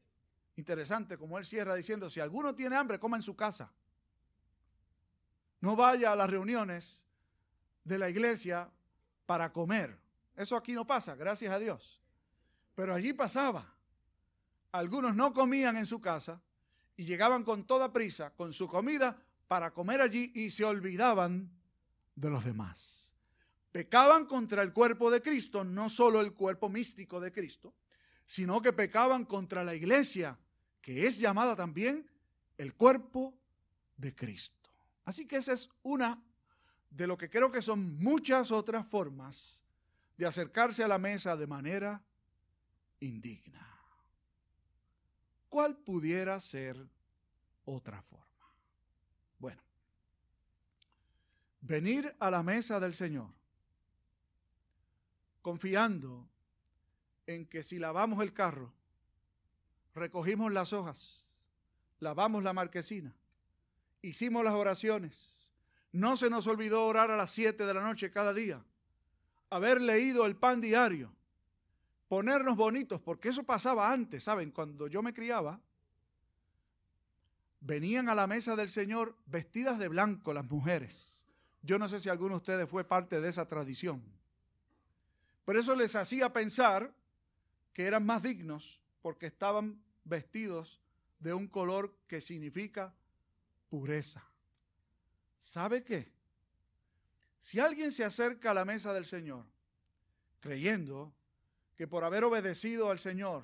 Interesante, 0.55 1.17
como 1.17 1.37
él 1.37 1.43
cierra 1.45 1.75
diciendo, 1.75 2.09
si 2.09 2.21
alguno 2.21 2.55
tiene 2.55 2.77
hambre, 2.77 2.99
coma 2.99 3.17
en 3.17 3.23
su 3.23 3.35
casa. 3.35 3.69
No 5.59 5.75
vaya 5.75 6.13
a 6.13 6.15
las 6.15 6.29
reuniones 6.29 7.05
de 7.83 7.97
la 7.97 8.09
iglesia 8.09 8.69
para 9.25 9.51
comer. 9.51 9.99
Eso 10.37 10.55
aquí 10.55 10.71
no 10.71 10.87
pasa, 10.87 11.15
gracias 11.15 11.51
a 11.51 11.59
Dios. 11.59 12.01
Pero 12.75 12.93
allí 12.93 13.11
pasaba. 13.11 13.73
Algunos 14.71 15.13
no 15.15 15.33
comían 15.33 15.75
en 15.75 15.85
su 15.85 15.99
casa 15.99 16.41
y 16.95 17.03
llegaban 17.03 17.43
con 17.43 17.65
toda 17.65 17.91
prisa, 17.91 18.31
con 18.31 18.53
su 18.53 18.65
comida, 18.69 19.21
para 19.49 19.71
comer 19.71 19.99
allí 19.99 20.31
y 20.35 20.51
se 20.51 20.63
olvidaban 20.63 21.49
de 22.15 22.29
los 22.29 22.45
demás. 22.45 23.15
Pecaban 23.71 24.27
contra 24.27 24.61
el 24.61 24.71
cuerpo 24.71 25.09
de 25.09 25.23
Cristo, 25.23 25.63
no 25.63 25.89
solo 25.89 26.21
el 26.21 26.33
cuerpo 26.33 26.69
místico 26.69 27.19
de 27.19 27.31
Cristo, 27.31 27.73
sino 28.27 28.61
que 28.61 28.73
pecaban 28.73 29.25
contra 29.25 29.63
la 29.63 29.73
iglesia, 29.73 30.37
que 30.79 31.07
es 31.07 31.17
llamada 31.17 31.55
también 31.55 32.07
el 32.59 32.75
cuerpo 32.75 33.39
de 33.97 34.13
Cristo. 34.13 34.69
Así 35.03 35.25
que 35.25 35.37
esa 35.37 35.53
es 35.53 35.67
una 35.81 36.21
de 36.91 37.07
lo 37.07 37.17
que 37.17 37.27
creo 37.27 37.51
que 37.51 37.63
son 37.63 37.97
muchas 37.97 38.51
otras 38.51 38.85
formas 38.87 39.63
de 40.15 40.27
acercarse 40.27 40.83
a 40.83 40.87
la 40.87 40.99
mesa 40.99 41.35
de 41.35 41.47
manera 41.47 42.03
indigna. 42.99 43.67
¿Cuál 45.49 45.75
pudiera 45.75 46.39
ser 46.39 46.87
otra 47.65 48.03
forma? 48.03 48.28
Bueno, 49.39 49.61
venir 51.61 52.15
a 52.19 52.29
la 52.29 52.43
mesa 52.43 52.79
del 52.79 52.93
Señor 52.93 53.27
confiando 55.41 56.27
en 57.25 57.45
que 57.45 57.63
si 57.63 57.79
lavamos 57.79 58.21
el 58.21 58.33
carro, 58.33 58.73
recogimos 59.95 60.51
las 60.51 60.73
hojas, 60.73 61.43
lavamos 61.99 62.43
la 62.43 62.53
marquesina, 62.53 63.15
hicimos 64.01 64.43
las 64.43 64.53
oraciones, 64.53 65.51
no 65.91 66.17
se 66.17 66.29
nos 66.29 66.45
olvidó 66.47 66.85
orar 66.85 67.11
a 67.11 67.17
las 67.17 67.31
7 67.31 67.65
de 67.65 67.73
la 67.73 67.81
noche 67.81 68.11
cada 68.11 68.33
día, 68.33 68.63
haber 69.49 69.81
leído 69.81 70.25
el 70.25 70.35
pan 70.35 70.61
diario, 70.61 71.11
ponernos 72.07 72.55
bonitos, 72.55 72.99
porque 73.01 73.29
eso 73.29 73.43
pasaba 73.43 73.91
antes, 73.91 74.23
¿saben? 74.23 74.51
Cuando 74.51 74.87
yo 74.87 75.01
me 75.01 75.13
criaba, 75.13 75.59
venían 77.61 78.09
a 78.09 78.15
la 78.15 78.27
mesa 78.27 78.55
del 78.55 78.69
Señor 78.69 79.17
vestidas 79.25 79.79
de 79.79 79.87
blanco 79.87 80.33
las 80.33 80.45
mujeres. 80.45 81.25
Yo 81.61 81.77
no 81.77 81.89
sé 81.89 81.99
si 81.99 82.09
alguno 82.09 82.35
de 82.35 82.37
ustedes 82.37 82.69
fue 82.69 82.83
parte 82.83 83.19
de 83.19 83.29
esa 83.29 83.47
tradición. 83.47 84.03
Pero 85.45 85.59
eso 85.59 85.75
les 85.75 85.95
hacía 85.95 86.31
pensar 86.31 86.93
que 87.73 87.85
eran 87.85 88.05
más 88.05 88.23
dignos 88.23 88.79
porque 89.01 89.27
estaban 89.27 89.81
vestidos 90.03 90.81
de 91.19 91.33
un 91.33 91.47
color 91.47 91.95
que 92.07 92.21
significa 92.21 92.93
pureza. 93.69 94.23
¿Sabe 95.39 95.83
qué? 95.83 96.11
Si 97.39 97.59
alguien 97.59 97.91
se 97.91 98.03
acerca 98.03 98.51
a 98.51 98.53
la 98.53 98.65
mesa 98.65 98.93
del 98.93 99.05
Señor 99.05 99.45
creyendo 100.39 101.13
que 101.75 101.87
por 101.87 102.03
haber 102.03 102.23
obedecido 102.23 102.91
al 102.91 102.99
Señor 102.99 103.43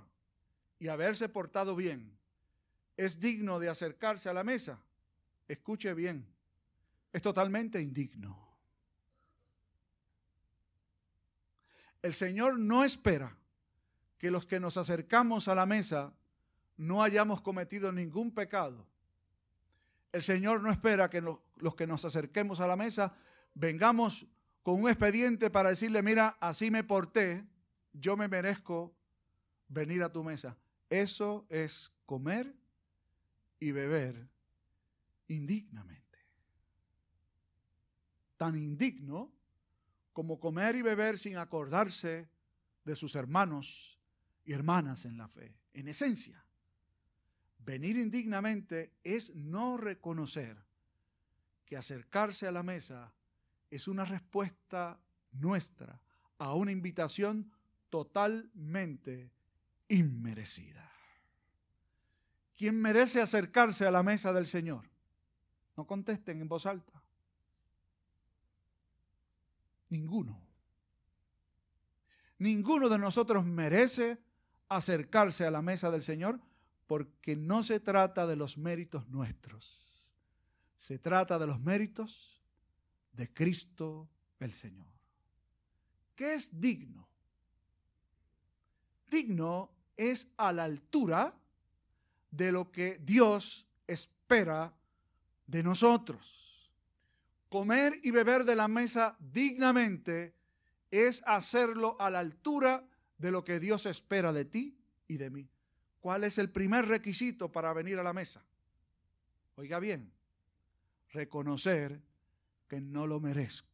y 0.79 0.87
haberse 0.87 1.29
portado 1.29 1.75
bien, 1.75 2.17
es 2.97 3.19
digno 3.19 3.59
de 3.59 3.69
acercarse 3.69 4.29
a 4.29 4.33
la 4.33 4.43
mesa, 4.43 4.79
escuche 5.47 5.93
bien, 5.93 6.25
es 7.11 7.21
totalmente 7.21 7.81
indigno. 7.81 8.45
El 12.01 12.13
Señor 12.13 12.59
no 12.59 12.83
espera 12.83 13.35
que 14.17 14.29
los 14.29 14.45
que 14.45 14.59
nos 14.59 14.77
acercamos 14.77 15.47
a 15.47 15.55
la 15.55 15.65
mesa 15.65 16.13
no 16.77 17.01
hayamos 17.01 17.41
cometido 17.41 17.91
ningún 17.91 18.31
pecado. 18.31 18.85
El 20.11 20.21
Señor 20.21 20.61
no 20.61 20.71
espera 20.71 21.09
que 21.09 21.21
los 21.21 21.75
que 21.75 21.87
nos 21.87 22.05
acerquemos 22.05 22.59
a 22.59 22.67
la 22.67 22.75
mesa 22.75 23.15
vengamos 23.53 24.27
con 24.61 24.81
un 24.81 24.89
expediente 24.89 25.49
para 25.49 25.69
decirle, 25.69 26.01
mira, 26.01 26.37
así 26.39 26.71
me 26.71 26.83
porté, 26.83 27.45
yo 27.93 28.15
me 28.15 28.27
merezco 28.27 28.95
venir 29.67 30.03
a 30.03 30.11
tu 30.11 30.23
mesa. 30.23 30.57
Eso 30.89 31.45
es 31.49 31.91
comer 32.05 32.53
y 33.59 33.71
beber 33.71 34.29
indignamente. 35.27 36.19
Tan 38.37 38.55
indigno 38.55 39.33
como 40.13 40.39
comer 40.39 40.75
y 40.75 40.81
beber 40.81 41.17
sin 41.17 41.37
acordarse 41.37 42.29
de 42.83 42.95
sus 42.95 43.15
hermanos 43.15 43.99
y 44.43 44.53
hermanas 44.53 45.05
en 45.05 45.17
la 45.17 45.27
fe. 45.27 45.57
En 45.73 45.87
esencia, 45.87 46.45
venir 47.59 47.97
indignamente 47.97 48.93
es 49.03 49.35
no 49.35 49.77
reconocer 49.77 50.63
que 51.65 51.77
acercarse 51.77 52.47
a 52.47 52.51
la 52.51 52.63
mesa 52.63 53.13
es 53.71 53.87
una 53.87 54.05
respuesta 54.05 55.01
nuestra 55.31 56.01
a 56.37 56.53
una 56.53 56.71
invitación 56.71 57.51
totalmente 57.89 59.31
inmerecida. 59.87 60.94
¿Quién 62.55 62.81
merece 62.81 63.21
acercarse 63.21 63.85
a 63.85 63.91
la 63.91 64.03
mesa 64.03 64.31
del 64.31 64.47
Señor? 64.47 64.89
No 65.75 65.85
contesten 65.85 66.41
en 66.41 66.47
voz 66.47 66.65
alta. 66.65 67.03
Ninguno. 69.89 70.41
Ninguno 72.37 72.89
de 72.89 72.97
nosotros 72.97 73.45
merece 73.45 74.19
acercarse 74.69 75.45
a 75.45 75.51
la 75.51 75.61
mesa 75.61 75.91
del 75.91 76.01
Señor 76.01 76.39
porque 76.87 77.35
no 77.35 77.63
se 77.63 77.79
trata 77.79 78.27
de 78.27 78.35
los 78.35 78.57
méritos 78.57 79.07
nuestros. 79.09 80.09
Se 80.77 80.99
trata 80.99 81.39
de 81.39 81.47
los 81.47 81.59
méritos 81.59 82.41
de 83.11 83.33
Cristo 83.33 84.09
el 84.39 84.51
Señor. 84.53 84.87
¿Qué 86.15 86.35
es 86.35 86.59
digno? 86.59 87.09
Digno 89.09 89.71
es 89.97 90.31
a 90.37 90.51
la 90.51 90.63
altura 90.63 91.33
de 92.35 92.51
lo 92.51 92.71
que 92.71 92.99
Dios 93.03 93.65
espera 93.87 94.73
de 95.47 95.63
nosotros. 95.63 96.71
Comer 97.49 97.93
y 98.03 98.11
beber 98.11 98.43
de 98.43 98.55
la 98.55 98.67
mesa 98.67 99.15
dignamente 99.19 100.35
es 100.91 101.23
hacerlo 101.25 101.95
a 101.99 102.09
la 102.09 102.19
altura 102.19 102.83
de 103.17 103.31
lo 103.31 103.43
que 103.43 103.59
Dios 103.59 103.85
espera 103.85 104.33
de 104.33 104.45
ti 104.45 104.77
y 105.07 105.17
de 105.17 105.29
mí. 105.29 105.49
¿Cuál 106.01 106.23
es 106.23 106.37
el 106.37 106.49
primer 106.49 106.85
requisito 106.85 107.51
para 107.51 107.73
venir 107.73 107.97
a 107.97 108.03
la 108.03 108.13
mesa? 108.13 108.43
Oiga 109.55 109.79
bien, 109.79 110.11
reconocer 111.11 112.01
que 112.67 112.81
no 112.81 113.07
lo 113.07 113.19
merezco. 113.19 113.73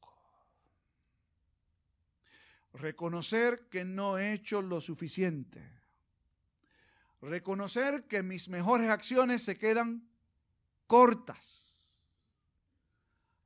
Reconocer 2.74 3.68
que 3.68 3.84
no 3.84 4.18
he 4.18 4.34
hecho 4.34 4.62
lo 4.62 4.80
suficiente. 4.80 5.81
Reconocer 7.22 8.06
que 8.08 8.24
mis 8.24 8.50
mejores 8.50 8.90
acciones 8.90 9.44
se 9.44 9.58
quedan 9.58 10.10
cortas. 10.88 11.86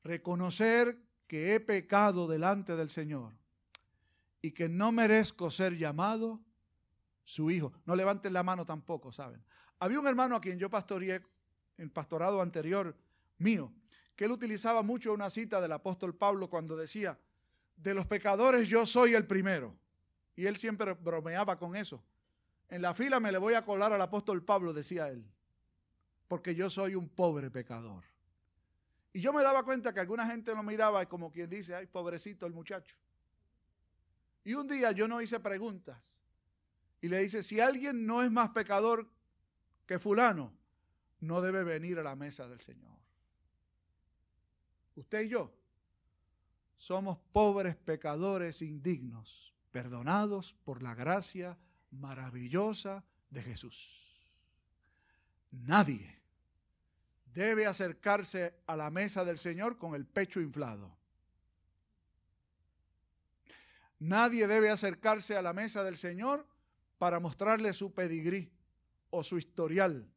Reconocer 0.04 0.98
que 1.28 1.54
he 1.54 1.60
pecado 1.60 2.28
delante 2.28 2.76
del 2.76 2.90
Señor 2.90 3.34
y 4.42 4.52
que 4.52 4.70
no 4.70 4.92
merezco 4.92 5.52
ser 5.52 5.76
llamado 5.78 6.40
su 7.24 7.52
hijo. 7.52 7.74
No 7.86 7.96
levanten 7.96 8.32
la 8.32 8.44
mano 8.44 8.66
tampoco, 8.66 9.12
¿saben? 9.12 9.44
Había 9.80 10.00
un 10.00 10.08
hermano 10.08 10.36
a 10.36 10.42
quien 10.42 10.60
yo 10.60 10.70
pastoreé 10.70 11.22
en 11.78 11.90
pastorado 11.90 12.42
anterior 12.42 12.96
mío, 13.40 13.74
que 14.16 14.26
él 14.26 14.32
utilizaba 14.32 14.84
mucho 14.84 15.14
una 15.14 15.30
cita 15.30 15.60
del 15.60 15.74
apóstol 15.74 16.16
Pablo 16.16 16.50
cuando 16.50 16.78
decía, 16.78 17.20
de 17.76 17.94
los 17.94 18.06
pecadores 18.06 18.70
yo 18.70 18.86
soy 18.86 19.16
el 19.16 19.28
primero. 19.28 19.76
Y 20.36 20.46
él 20.46 20.56
siempre 20.56 20.94
bromeaba 20.94 21.58
con 21.58 21.76
eso. 21.76 22.04
En 22.70 22.82
la 22.82 22.94
fila 22.94 23.20
me 23.20 23.32
le 23.32 23.38
voy 23.38 23.54
a 23.54 23.64
colar 23.64 23.94
al 23.94 24.02
apóstol 24.02 24.44
Pablo, 24.44 24.74
decía 24.74 25.10
él, 25.10 25.26
porque 26.28 26.56
yo 26.56 26.70
soy 26.70 26.96
un 26.96 27.10
pobre 27.10 27.52
pecador. 27.52 28.04
Y 29.14 29.22
yo 29.22 29.32
me 29.32 29.44
daba 29.44 29.64
cuenta 29.64 29.94
que 29.94 30.00
alguna 30.00 30.26
gente 30.26 30.54
lo 30.54 30.64
miraba 30.64 31.06
como 31.06 31.32
quien 31.32 31.50
dice, 31.50 31.76
ay, 31.76 31.88
pobrecito 31.88 32.46
el 32.46 32.54
muchacho. 32.54 32.98
Y 34.44 34.54
un 34.54 34.68
día 34.68 34.92
yo 34.92 35.08
no 35.08 35.22
hice 35.22 35.40
preguntas. 35.40 36.12
Y 37.02 37.08
le 37.08 37.20
dice, 37.20 37.44
si 37.44 37.60
alguien 37.60 38.06
no 38.06 38.24
es 38.24 38.32
más 38.32 38.50
pecador 38.50 39.08
que 39.86 40.00
fulano, 40.00 40.52
no 41.20 41.42
debe 41.42 41.64
venir 41.64 42.00
a 42.00 42.04
la 42.04 42.16
mesa 42.16 42.48
del 42.48 42.60
Señor. 42.60 42.98
Usted 44.96 45.24
y 45.24 45.30
yo 45.30 45.54
somos 46.78 47.18
pobres 47.32 47.76
pecadores 47.76 48.62
indignos, 48.62 49.54
perdonados 49.72 50.54
por 50.66 50.84
la 50.84 50.94
gracia 50.94 51.58
maravillosa 51.92 53.04
de 53.30 53.42
Jesús. 53.42 54.06
Nadie 55.52 56.22
debe 57.34 57.68
acercarse 57.68 58.56
a 58.66 58.76
la 58.76 58.90
mesa 58.90 59.26
del 59.26 59.38
Señor 59.38 59.78
con 59.78 59.96
el 59.96 60.06
pecho 60.06 60.40
inflado. 60.42 60.96
Nadie 64.00 64.48
debe 64.48 64.70
acercarse 64.70 65.38
a 65.38 65.42
la 65.42 65.54
mesa 65.54 65.84
del 65.84 65.98
Señor 65.98 66.46
para 66.98 67.20
mostrarle 67.20 67.74
su 67.74 67.94
pedigrí 67.94 68.52
o 69.10 69.24
su 69.24 69.38
historial 69.38 70.10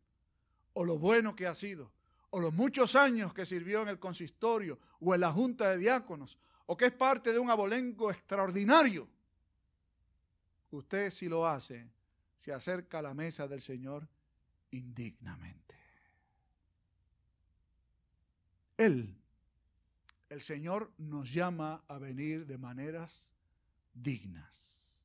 o 0.72 0.84
lo 0.84 0.98
bueno 0.98 1.34
que 1.34 1.46
ha 1.46 1.54
sido 1.54 1.92
o 2.30 2.40
los 2.40 2.52
muchos 2.52 2.94
años 2.94 3.32
que 3.32 3.46
sirvió 3.46 3.82
en 3.82 3.88
el 3.88 3.98
consistorio 3.98 4.78
o 5.00 5.14
en 5.14 5.20
la 5.20 5.32
junta 5.32 5.70
de 5.70 5.78
diáconos 5.78 6.38
o 6.66 6.76
que 6.76 6.86
es 6.86 6.92
parte 6.92 7.32
de 7.32 7.38
un 7.38 7.50
abolengo 7.50 8.10
extraordinario. 8.10 9.08
Usted 10.70 11.10
si 11.10 11.28
lo 11.28 11.46
hace, 11.46 11.88
se 12.36 12.52
acerca 12.52 12.98
a 12.98 13.02
la 13.02 13.14
mesa 13.14 13.48
del 13.48 13.60
Señor 13.60 14.08
indignamente. 14.70 15.74
Él, 18.76 19.16
el 20.28 20.40
Señor, 20.40 20.92
nos 20.98 21.32
llama 21.32 21.82
a 21.88 21.98
venir 21.98 22.46
de 22.46 22.58
maneras 22.58 23.32
dignas. 23.92 25.02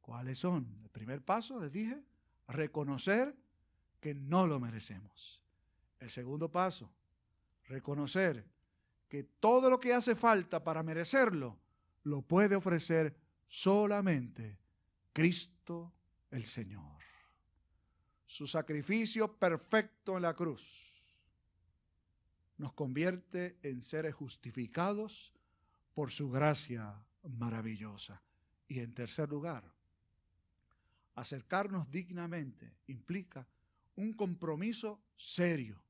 ¿Cuáles 0.00 0.38
son? 0.38 0.80
El 0.82 0.90
primer 0.90 1.22
paso, 1.22 1.58
les 1.60 1.72
dije, 1.72 2.02
reconocer 2.48 3.34
que 4.00 4.14
no 4.14 4.46
lo 4.46 4.60
merecemos. 4.60 5.42
El 6.00 6.10
segundo 6.10 6.50
paso, 6.50 6.92
reconocer 7.66 8.44
que 9.08 9.22
todo 9.22 9.70
lo 9.70 9.78
que 9.78 9.94
hace 9.94 10.14
falta 10.14 10.62
para 10.62 10.82
merecerlo 10.82 11.58
lo 12.02 12.22
puede 12.22 12.56
ofrecer 12.56 13.16
solamente 13.46 14.58
Cristo 15.12 15.92
el 16.30 16.44
Señor. 16.44 17.00
Su 18.26 18.46
sacrificio 18.46 19.36
perfecto 19.36 20.16
en 20.16 20.22
la 20.22 20.34
cruz 20.34 20.92
nos 22.56 22.72
convierte 22.72 23.58
en 23.62 23.82
seres 23.82 24.14
justificados 24.14 25.32
por 25.94 26.10
su 26.10 26.30
gracia 26.30 26.94
maravillosa. 27.22 28.22
Y 28.68 28.80
en 28.80 28.94
tercer 28.94 29.28
lugar, 29.28 29.64
acercarnos 31.14 31.90
dignamente 31.90 32.76
implica 32.86 33.46
un 33.96 34.14
compromiso 34.14 35.02
serio 35.14 35.82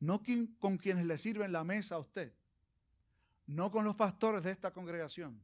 no 0.00 0.22
con 0.58 0.78
quienes 0.78 1.06
le 1.06 1.18
sirven 1.18 1.52
la 1.52 1.64
mesa 1.64 1.96
a 1.96 1.98
usted, 1.98 2.32
no 3.46 3.70
con 3.70 3.84
los 3.84 3.96
pastores 3.96 4.42
de 4.44 4.52
esta 4.52 4.72
congregación, 4.72 5.40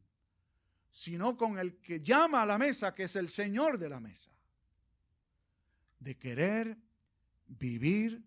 sino 0.94 1.36
con 1.36 1.58
el 1.58 1.80
que 1.80 2.00
llama 2.00 2.42
a 2.42 2.46
la 2.46 2.56
mesa, 2.56 2.94
que 2.94 3.02
es 3.02 3.16
el 3.16 3.28
Señor 3.28 3.78
de 3.78 3.88
la 3.88 3.98
mesa, 3.98 4.30
de 5.98 6.16
querer 6.16 6.78
vivir 7.48 8.24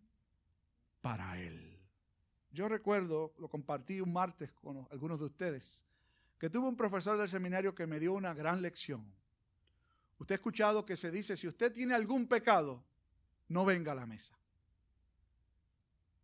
para 0.99 1.39
Él. 1.39 1.79
Yo 2.51 2.67
recuerdo, 2.67 3.33
lo 3.39 3.47
compartí 3.47 4.01
un 4.01 4.11
martes 4.11 4.51
con 4.51 4.85
algunos 4.91 5.17
de 5.17 5.25
ustedes, 5.27 5.81
que 6.37 6.49
tuve 6.49 6.67
un 6.67 6.75
profesor 6.75 7.17
del 7.17 7.29
seminario 7.29 7.73
que 7.73 7.87
me 7.87 8.01
dio 8.01 8.11
una 8.11 8.33
gran 8.33 8.61
lección. 8.61 9.15
Usted 10.19 10.33
ha 10.33 10.35
escuchado 10.35 10.85
que 10.85 10.97
se 10.97 11.09
dice, 11.09 11.37
si 11.37 11.47
usted 11.47 11.71
tiene 11.71 11.93
algún 11.93 12.27
pecado, 12.27 12.83
no 13.47 13.63
venga 13.63 13.93
a 13.93 13.95
la 13.95 14.05
mesa. 14.05 14.37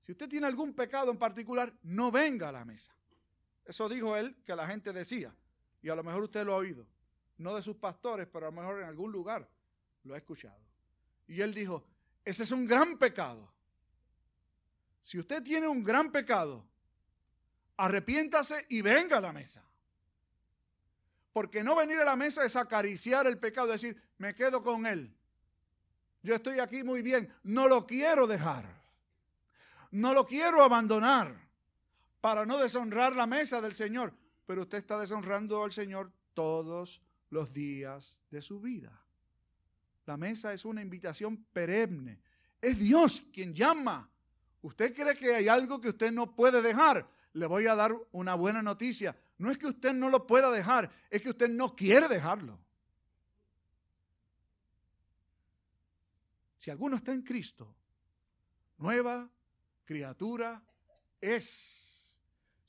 Si 0.01 0.11
usted 0.11 0.27
tiene 0.27 0.47
algún 0.47 0.73
pecado 0.73 1.09
en 1.09 1.17
particular, 1.17 1.73
no 1.83 2.11
venga 2.11 2.49
a 2.49 2.51
la 2.51 2.65
mesa. 2.65 2.93
Eso 3.63 3.87
dijo 3.87 4.17
él 4.17 4.35
que 4.45 4.57
la 4.57 4.67
gente 4.67 4.91
decía. 4.91 5.33
Y 5.83 5.89
a 5.89 5.95
lo 5.95 6.03
mejor 6.03 6.23
usted 6.23 6.43
lo 6.43 6.53
ha 6.53 6.57
oído. 6.57 6.87
No 7.37 7.55
de 7.55 7.61
sus 7.61 7.75
pastores, 7.75 8.27
pero 8.31 8.47
a 8.47 8.49
lo 8.49 8.59
mejor 8.59 8.79
en 8.81 8.87
algún 8.87 9.11
lugar 9.11 9.47
lo 10.03 10.15
ha 10.15 10.17
escuchado. 10.17 10.57
Y 11.27 11.41
él 11.41 11.53
dijo, 11.53 11.83
ese 12.25 12.41
es 12.41 12.51
un 12.51 12.65
gran 12.65 12.97
pecado. 12.97 13.47
Si 15.03 15.19
usted 15.19 15.43
tiene 15.43 15.67
un 15.67 15.83
gran 15.83 16.11
pecado, 16.11 16.65
arrepiéntase 17.77 18.65
y 18.69 18.81
venga 18.81 19.17
a 19.17 19.21
la 19.21 19.31
mesa. 19.31 19.63
Porque 21.31 21.63
no 21.63 21.75
venir 21.75 21.99
a 21.99 22.05
la 22.05 22.15
mesa 22.15 22.43
es 22.43 22.55
acariciar 22.55 23.27
el 23.27 23.37
pecado, 23.37 23.67
decir, 23.67 24.01
me 24.17 24.33
quedo 24.33 24.63
con 24.63 24.87
él. 24.87 25.13
Yo 26.23 26.33
estoy 26.33 26.59
aquí 26.59 26.83
muy 26.83 27.03
bien, 27.03 27.31
no 27.43 27.67
lo 27.67 27.85
quiero 27.85 28.25
dejar 28.25 28.83
no 29.93 30.15
lo 30.15 30.25
quiero 30.25 30.63
abandonar 30.63 31.35
para 32.19 32.47
no 32.47 32.57
deshonrar 32.57 33.15
la 33.15 33.27
mesa 33.27 33.61
del 33.61 33.75
Señor. 33.75 34.11
Pero 34.53 34.61
usted 34.61 34.77
está 34.77 34.99
deshonrando 34.99 35.63
al 35.63 35.71
Señor 35.71 36.11
todos 36.35 37.01
los 37.31 37.51
días 37.51 38.19
de 38.29 38.39
su 38.39 38.59
vida. 38.59 39.03
La 40.05 40.15
mesa 40.15 40.53
es 40.53 40.63
una 40.63 40.79
invitación 40.79 41.43
perenne. 41.51 42.21
Es 42.61 42.77
Dios 42.77 43.23
quien 43.33 43.55
llama. 43.55 44.07
¿Usted 44.61 44.93
cree 44.93 45.15
que 45.15 45.33
hay 45.33 45.47
algo 45.47 45.81
que 45.81 45.89
usted 45.89 46.11
no 46.11 46.35
puede 46.35 46.61
dejar? 46.61 47.09
Le 47.33 47.47
voy 47.47 47.65
a 47.65 47.73
dar 47.73 47.95
una 48.11 48.35
buena 48.35 48.61
noticia. 48.61 49.17
No 49.39 49.49
es 49.49 49.57
que 49.57 49.65
usted 49.65 49.91
no 49.91 50.07
lo 50.11 50.27
pueda 50.27 50.51
dejar, 50.51 50.91
es 51.09 51.23
que 51.23 51.31
usted 51.31 51.49
no 51.49 51.75
quiere 51.75 52.07
dejarlo. 52.07 52.59
Si 56.59 56.69
alguno 56.69 56.97
está 56.97 57.11
en 57.11 57.23
Cristo, 57.23 57.75
nueva 58.77 59.27
criatura 59.83 60.63
es, 61.19 61.92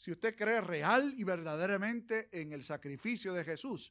si 0.05 0.13
usted 0.13 0.37
cree 0.37 0.61
real 0.61 1.15
y 1.17 1.25
verdaderamente 1.25 2.29
en 2.31 2.53
el 2.53 2.63
sacrificio 2.63 3.33
de 3.33 3.43
Jesús, 3.43 3.91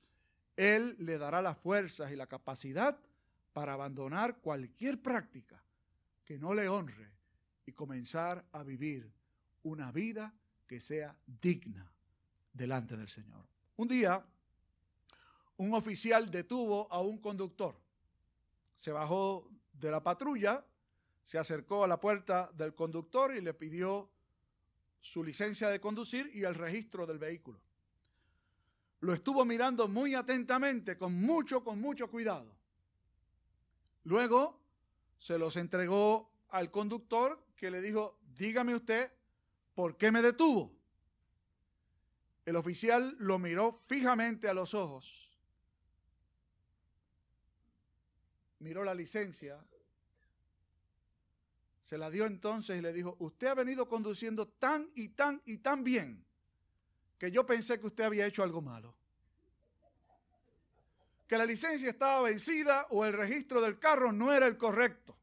Él 0.55 0.95
le 0.99 1.17
dará 1.17 1.41
las 1.41 1.57
fuerzas 1.57 2.11
y 2.11 2.15
la 2.15 2.27
capacidad 2.27 2.99
para 3.51 3.73
abandonar 3.73 4.37
cualquier 4.37 5.01
práctica 5.01 5.59
que 6.23 6.37
no 6.37 6.53
le 6.53 6.69
honre 6.69 7.09
y 7.65 7.71
comenzar 7.71 8.45
a 8.51 8.61
vivir 8.61 9.11
una 9.63 9.91
vida 9.91 10.31
que 10.67 10.79
sea 10.79 11.17
digna 11.25 11.91
delante 12.53 12.95
del 12.95 13.09
Señor. 13.09 13.47
Un 13.77 13.87
día, 13.87 14.23
un 15.57 15.73
oficial 15.73 16.29
detuvo 16.29 16.93
a 16.93 17.01
un 17.01 17.17
conductor. 17.17 17.75
Se 18.75 18.91
bajó 18.91 19.49
de 19.73 19.89
la 19.89 20.03
patrulla, 20.03 20.63
se 21.23 21.39
acercó 21.39 21.83
a 21.83 21.87
la 21.87 21.99
puerta 21.99 22.51
del 22.53 22.75
conductor 22.75 23.35
y 23.35 23.41
le 23.41 23.55
pidió 23.55 24.12
su 25.03 25.21
licencia 25.21 25.67
de 25.67 25.81
conducir 25.81 26.31
y 26.33 26.45
el 26.45 26.55
registro 26.55 27.05
del 27.05 27.19
vehículo. 27.19 27.59
Lo 29.01 29.13
estuvo 29.13 29.43
mirando 29.43 29.89
muy 29.89 30.15
atentamente, 30.15 30.97
con 30.97 31.13
mucho, 31.13 31.61
con 31.61 31.81
mucho 31.81 32.09
cuidado. 32.09 32.55
Luego 34.05 34.61
se 35.19 35.37
los 35.37 35.57
entregó 35.57 36.31
al 36.47 36.71
conductor 36.71 37.45
que 37.57 37.69
le 37.69 37.81
dijo, 37.81 38.17
dígame 38.37 38.75
usted, 38.75 39.11
¿por 39.75 39.97
qué 39.97 40.09
me 40.09 40.21
detuvo? 40.21 40.73
El 42.45 42.55
oficial 42.55 43.17
lo 43.19 43.37
miró 43.39 43.81
fijamente 43.87 44.47
a 44.47 44.53
los 44.53 44.73
ojos, 44.73 45.37
miró 48.59 48.85
la 48.85 48.95
licencia, 48.95 49.61
se 51.83 51.97
la 51.97 52.09
dio 52.09 52.25
entonces 52.25 52.79
y 52.79 52.81
le 52.81 52.93
dijo, 52.93 53.17
usted 53.19 53.47
ha 53.47 53.55
venido 53.55 53.87
conduciendo 53.89 54.47
tan 54.47 54.89
y 54.95 55.09
tan 55.09 55.41
y 55.45 55.57
tan 55.57 55.83
bien 55.83 56.25
que 57.17 57.29
yo 57.29 57.45
pensé 57.45 57.79
que 57.79 57.87
usted 57.87 58.05
había 58.05 58.25
hecho 58.25 58.41
algo 58.41 58.61
malo. 58.61 58.95
Que 61.27 61.37
la 61.37 61.45
licencia 61.45 61.89
estaba 61.89 62.21
vencida 62.21 62.87
o 62.89 63.05
el 63.05 63.13
registro 63.13 63.61
del 63.61 63.79
carro 63.79 64.11
no 64.11 64.31
era 64.31 64.47
el 64.47 64.57
correcto. 64.57 65.17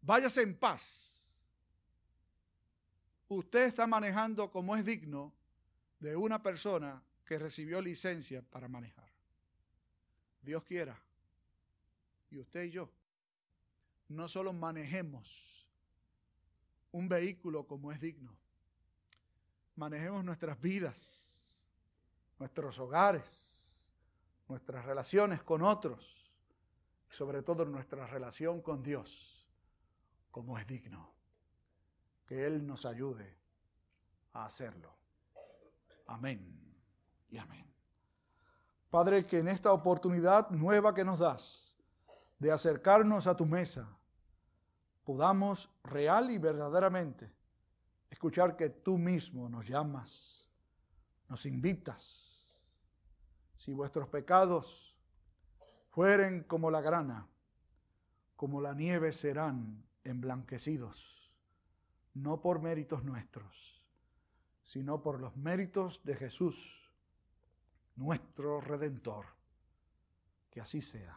Váyase 0.00 0.42
en 0.42 0.56
paz. 0.56 1.06
Usted 3.28 3.66
está 3.66 3.86
manejando 3.86 4.50
como 4.50 4.74
es 4.74 4.84
digno 4.84 5.32
de 5.98 6.16
una 6.16 6.42
persona 6.42 7.02
que 7.26 7.38
recibió 7.38 7.80
licencia 7.80 8.42
para 8.42 8.68
manejar. 8.68 9.08
Dios 10.42 10.64
quiera. 10.64 10.98
Y 12.30 12.38
usted 12.38 12.64
y 12.64 12.70
yo 12.70 12.90
no 14.10 14.26
solo 14.28 14.52
manejemos 14.52 15.68
un 16.92 17.08
vehículo 17.08 17.66
como 17.66 17.92
es 17.92 18.00
digno, 18.00 18.36
manejemos 19.76 20.24
nuestras 20.24 20.60
vidas, 20.60 21.40
nuestros 22.38 22.78
hogares, 22.80 23.68
nuestras 24.48 24.84
relaciones 24.84 25.42
con 25.44 25.62
otros, 25.62 26.32
y 27.08 27.14
sobre 27.14 27.42
todo 27.42 27.64
nuestra 27.64 28.06
relación 28.06 28.60
con 28.60 28.82
Dios 28.82 29.48
como 30.32 30.58
es 30.58 30.66
digno. 30.66 31.14
Que 32.26 32.46
Él 32.46 32.66
nos 32.66 32.86
ayude 32.86 33.36
a 34.32 34.46
hacerlo. 34.46 34.92
Amén 36.06 36.74
y 37.28 37.38
amén. 37.38 37.66
Padre, 38.90 39.24
que 39.24 39.38
en 39.38 39.48
esta 39.48 39.72
oportunidad 39.72 40.50
nueva 40.50 40.92
que 40.92 41.04
nos 41.04 41.20
das 41.20 41.76
de 42.40 42.50
acercarnos 42.50 43.28
a 43.28 43.36
tu 43.36 43.46
mesa, 43.46 43.99
podamos 45.10 45.68
real 45.82 46.30
y 46.30 46.38
verdaderamente 46.38 47.32
escuchar 48.08 48.56
que 48.56 48.70
tú 48.70 48.96
mismo 48.96 49.48
nos 49.48 49.66
llamas, 49.66 50.48
nos 51.28 51.46
invitas. 51.46 52.62
Si 53.56 53.72
vuestros 53.72 54.06
pecados 54.06 54.96
fueren 55.88 56.44
como 56.44 56.70
la 56.70 56.80
grana, 56.80 57.26
como 58.36 58.60
la 58.60 58.72
nieve 58.72 59.10
serán 59.10 59.84
emblanquecidos, 60.04 61.32
no 62.14 62.40
por 62.40 62.62
méritos 62.62 63.02
nuestros 63.02 63.80
sino 64.62 65.02
por 65.02 65.20
los 65.20 65.36
méritos 65.36 66.04
de 66.04 66.14
Jesús, 66.14 66.88
nuestro 67.96 68.60
Redentor. 68.60 69.26
Que 70.48 70.60
así 70.60 70.80
sea. 70.80 71.16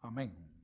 Amén. 0.00 0.59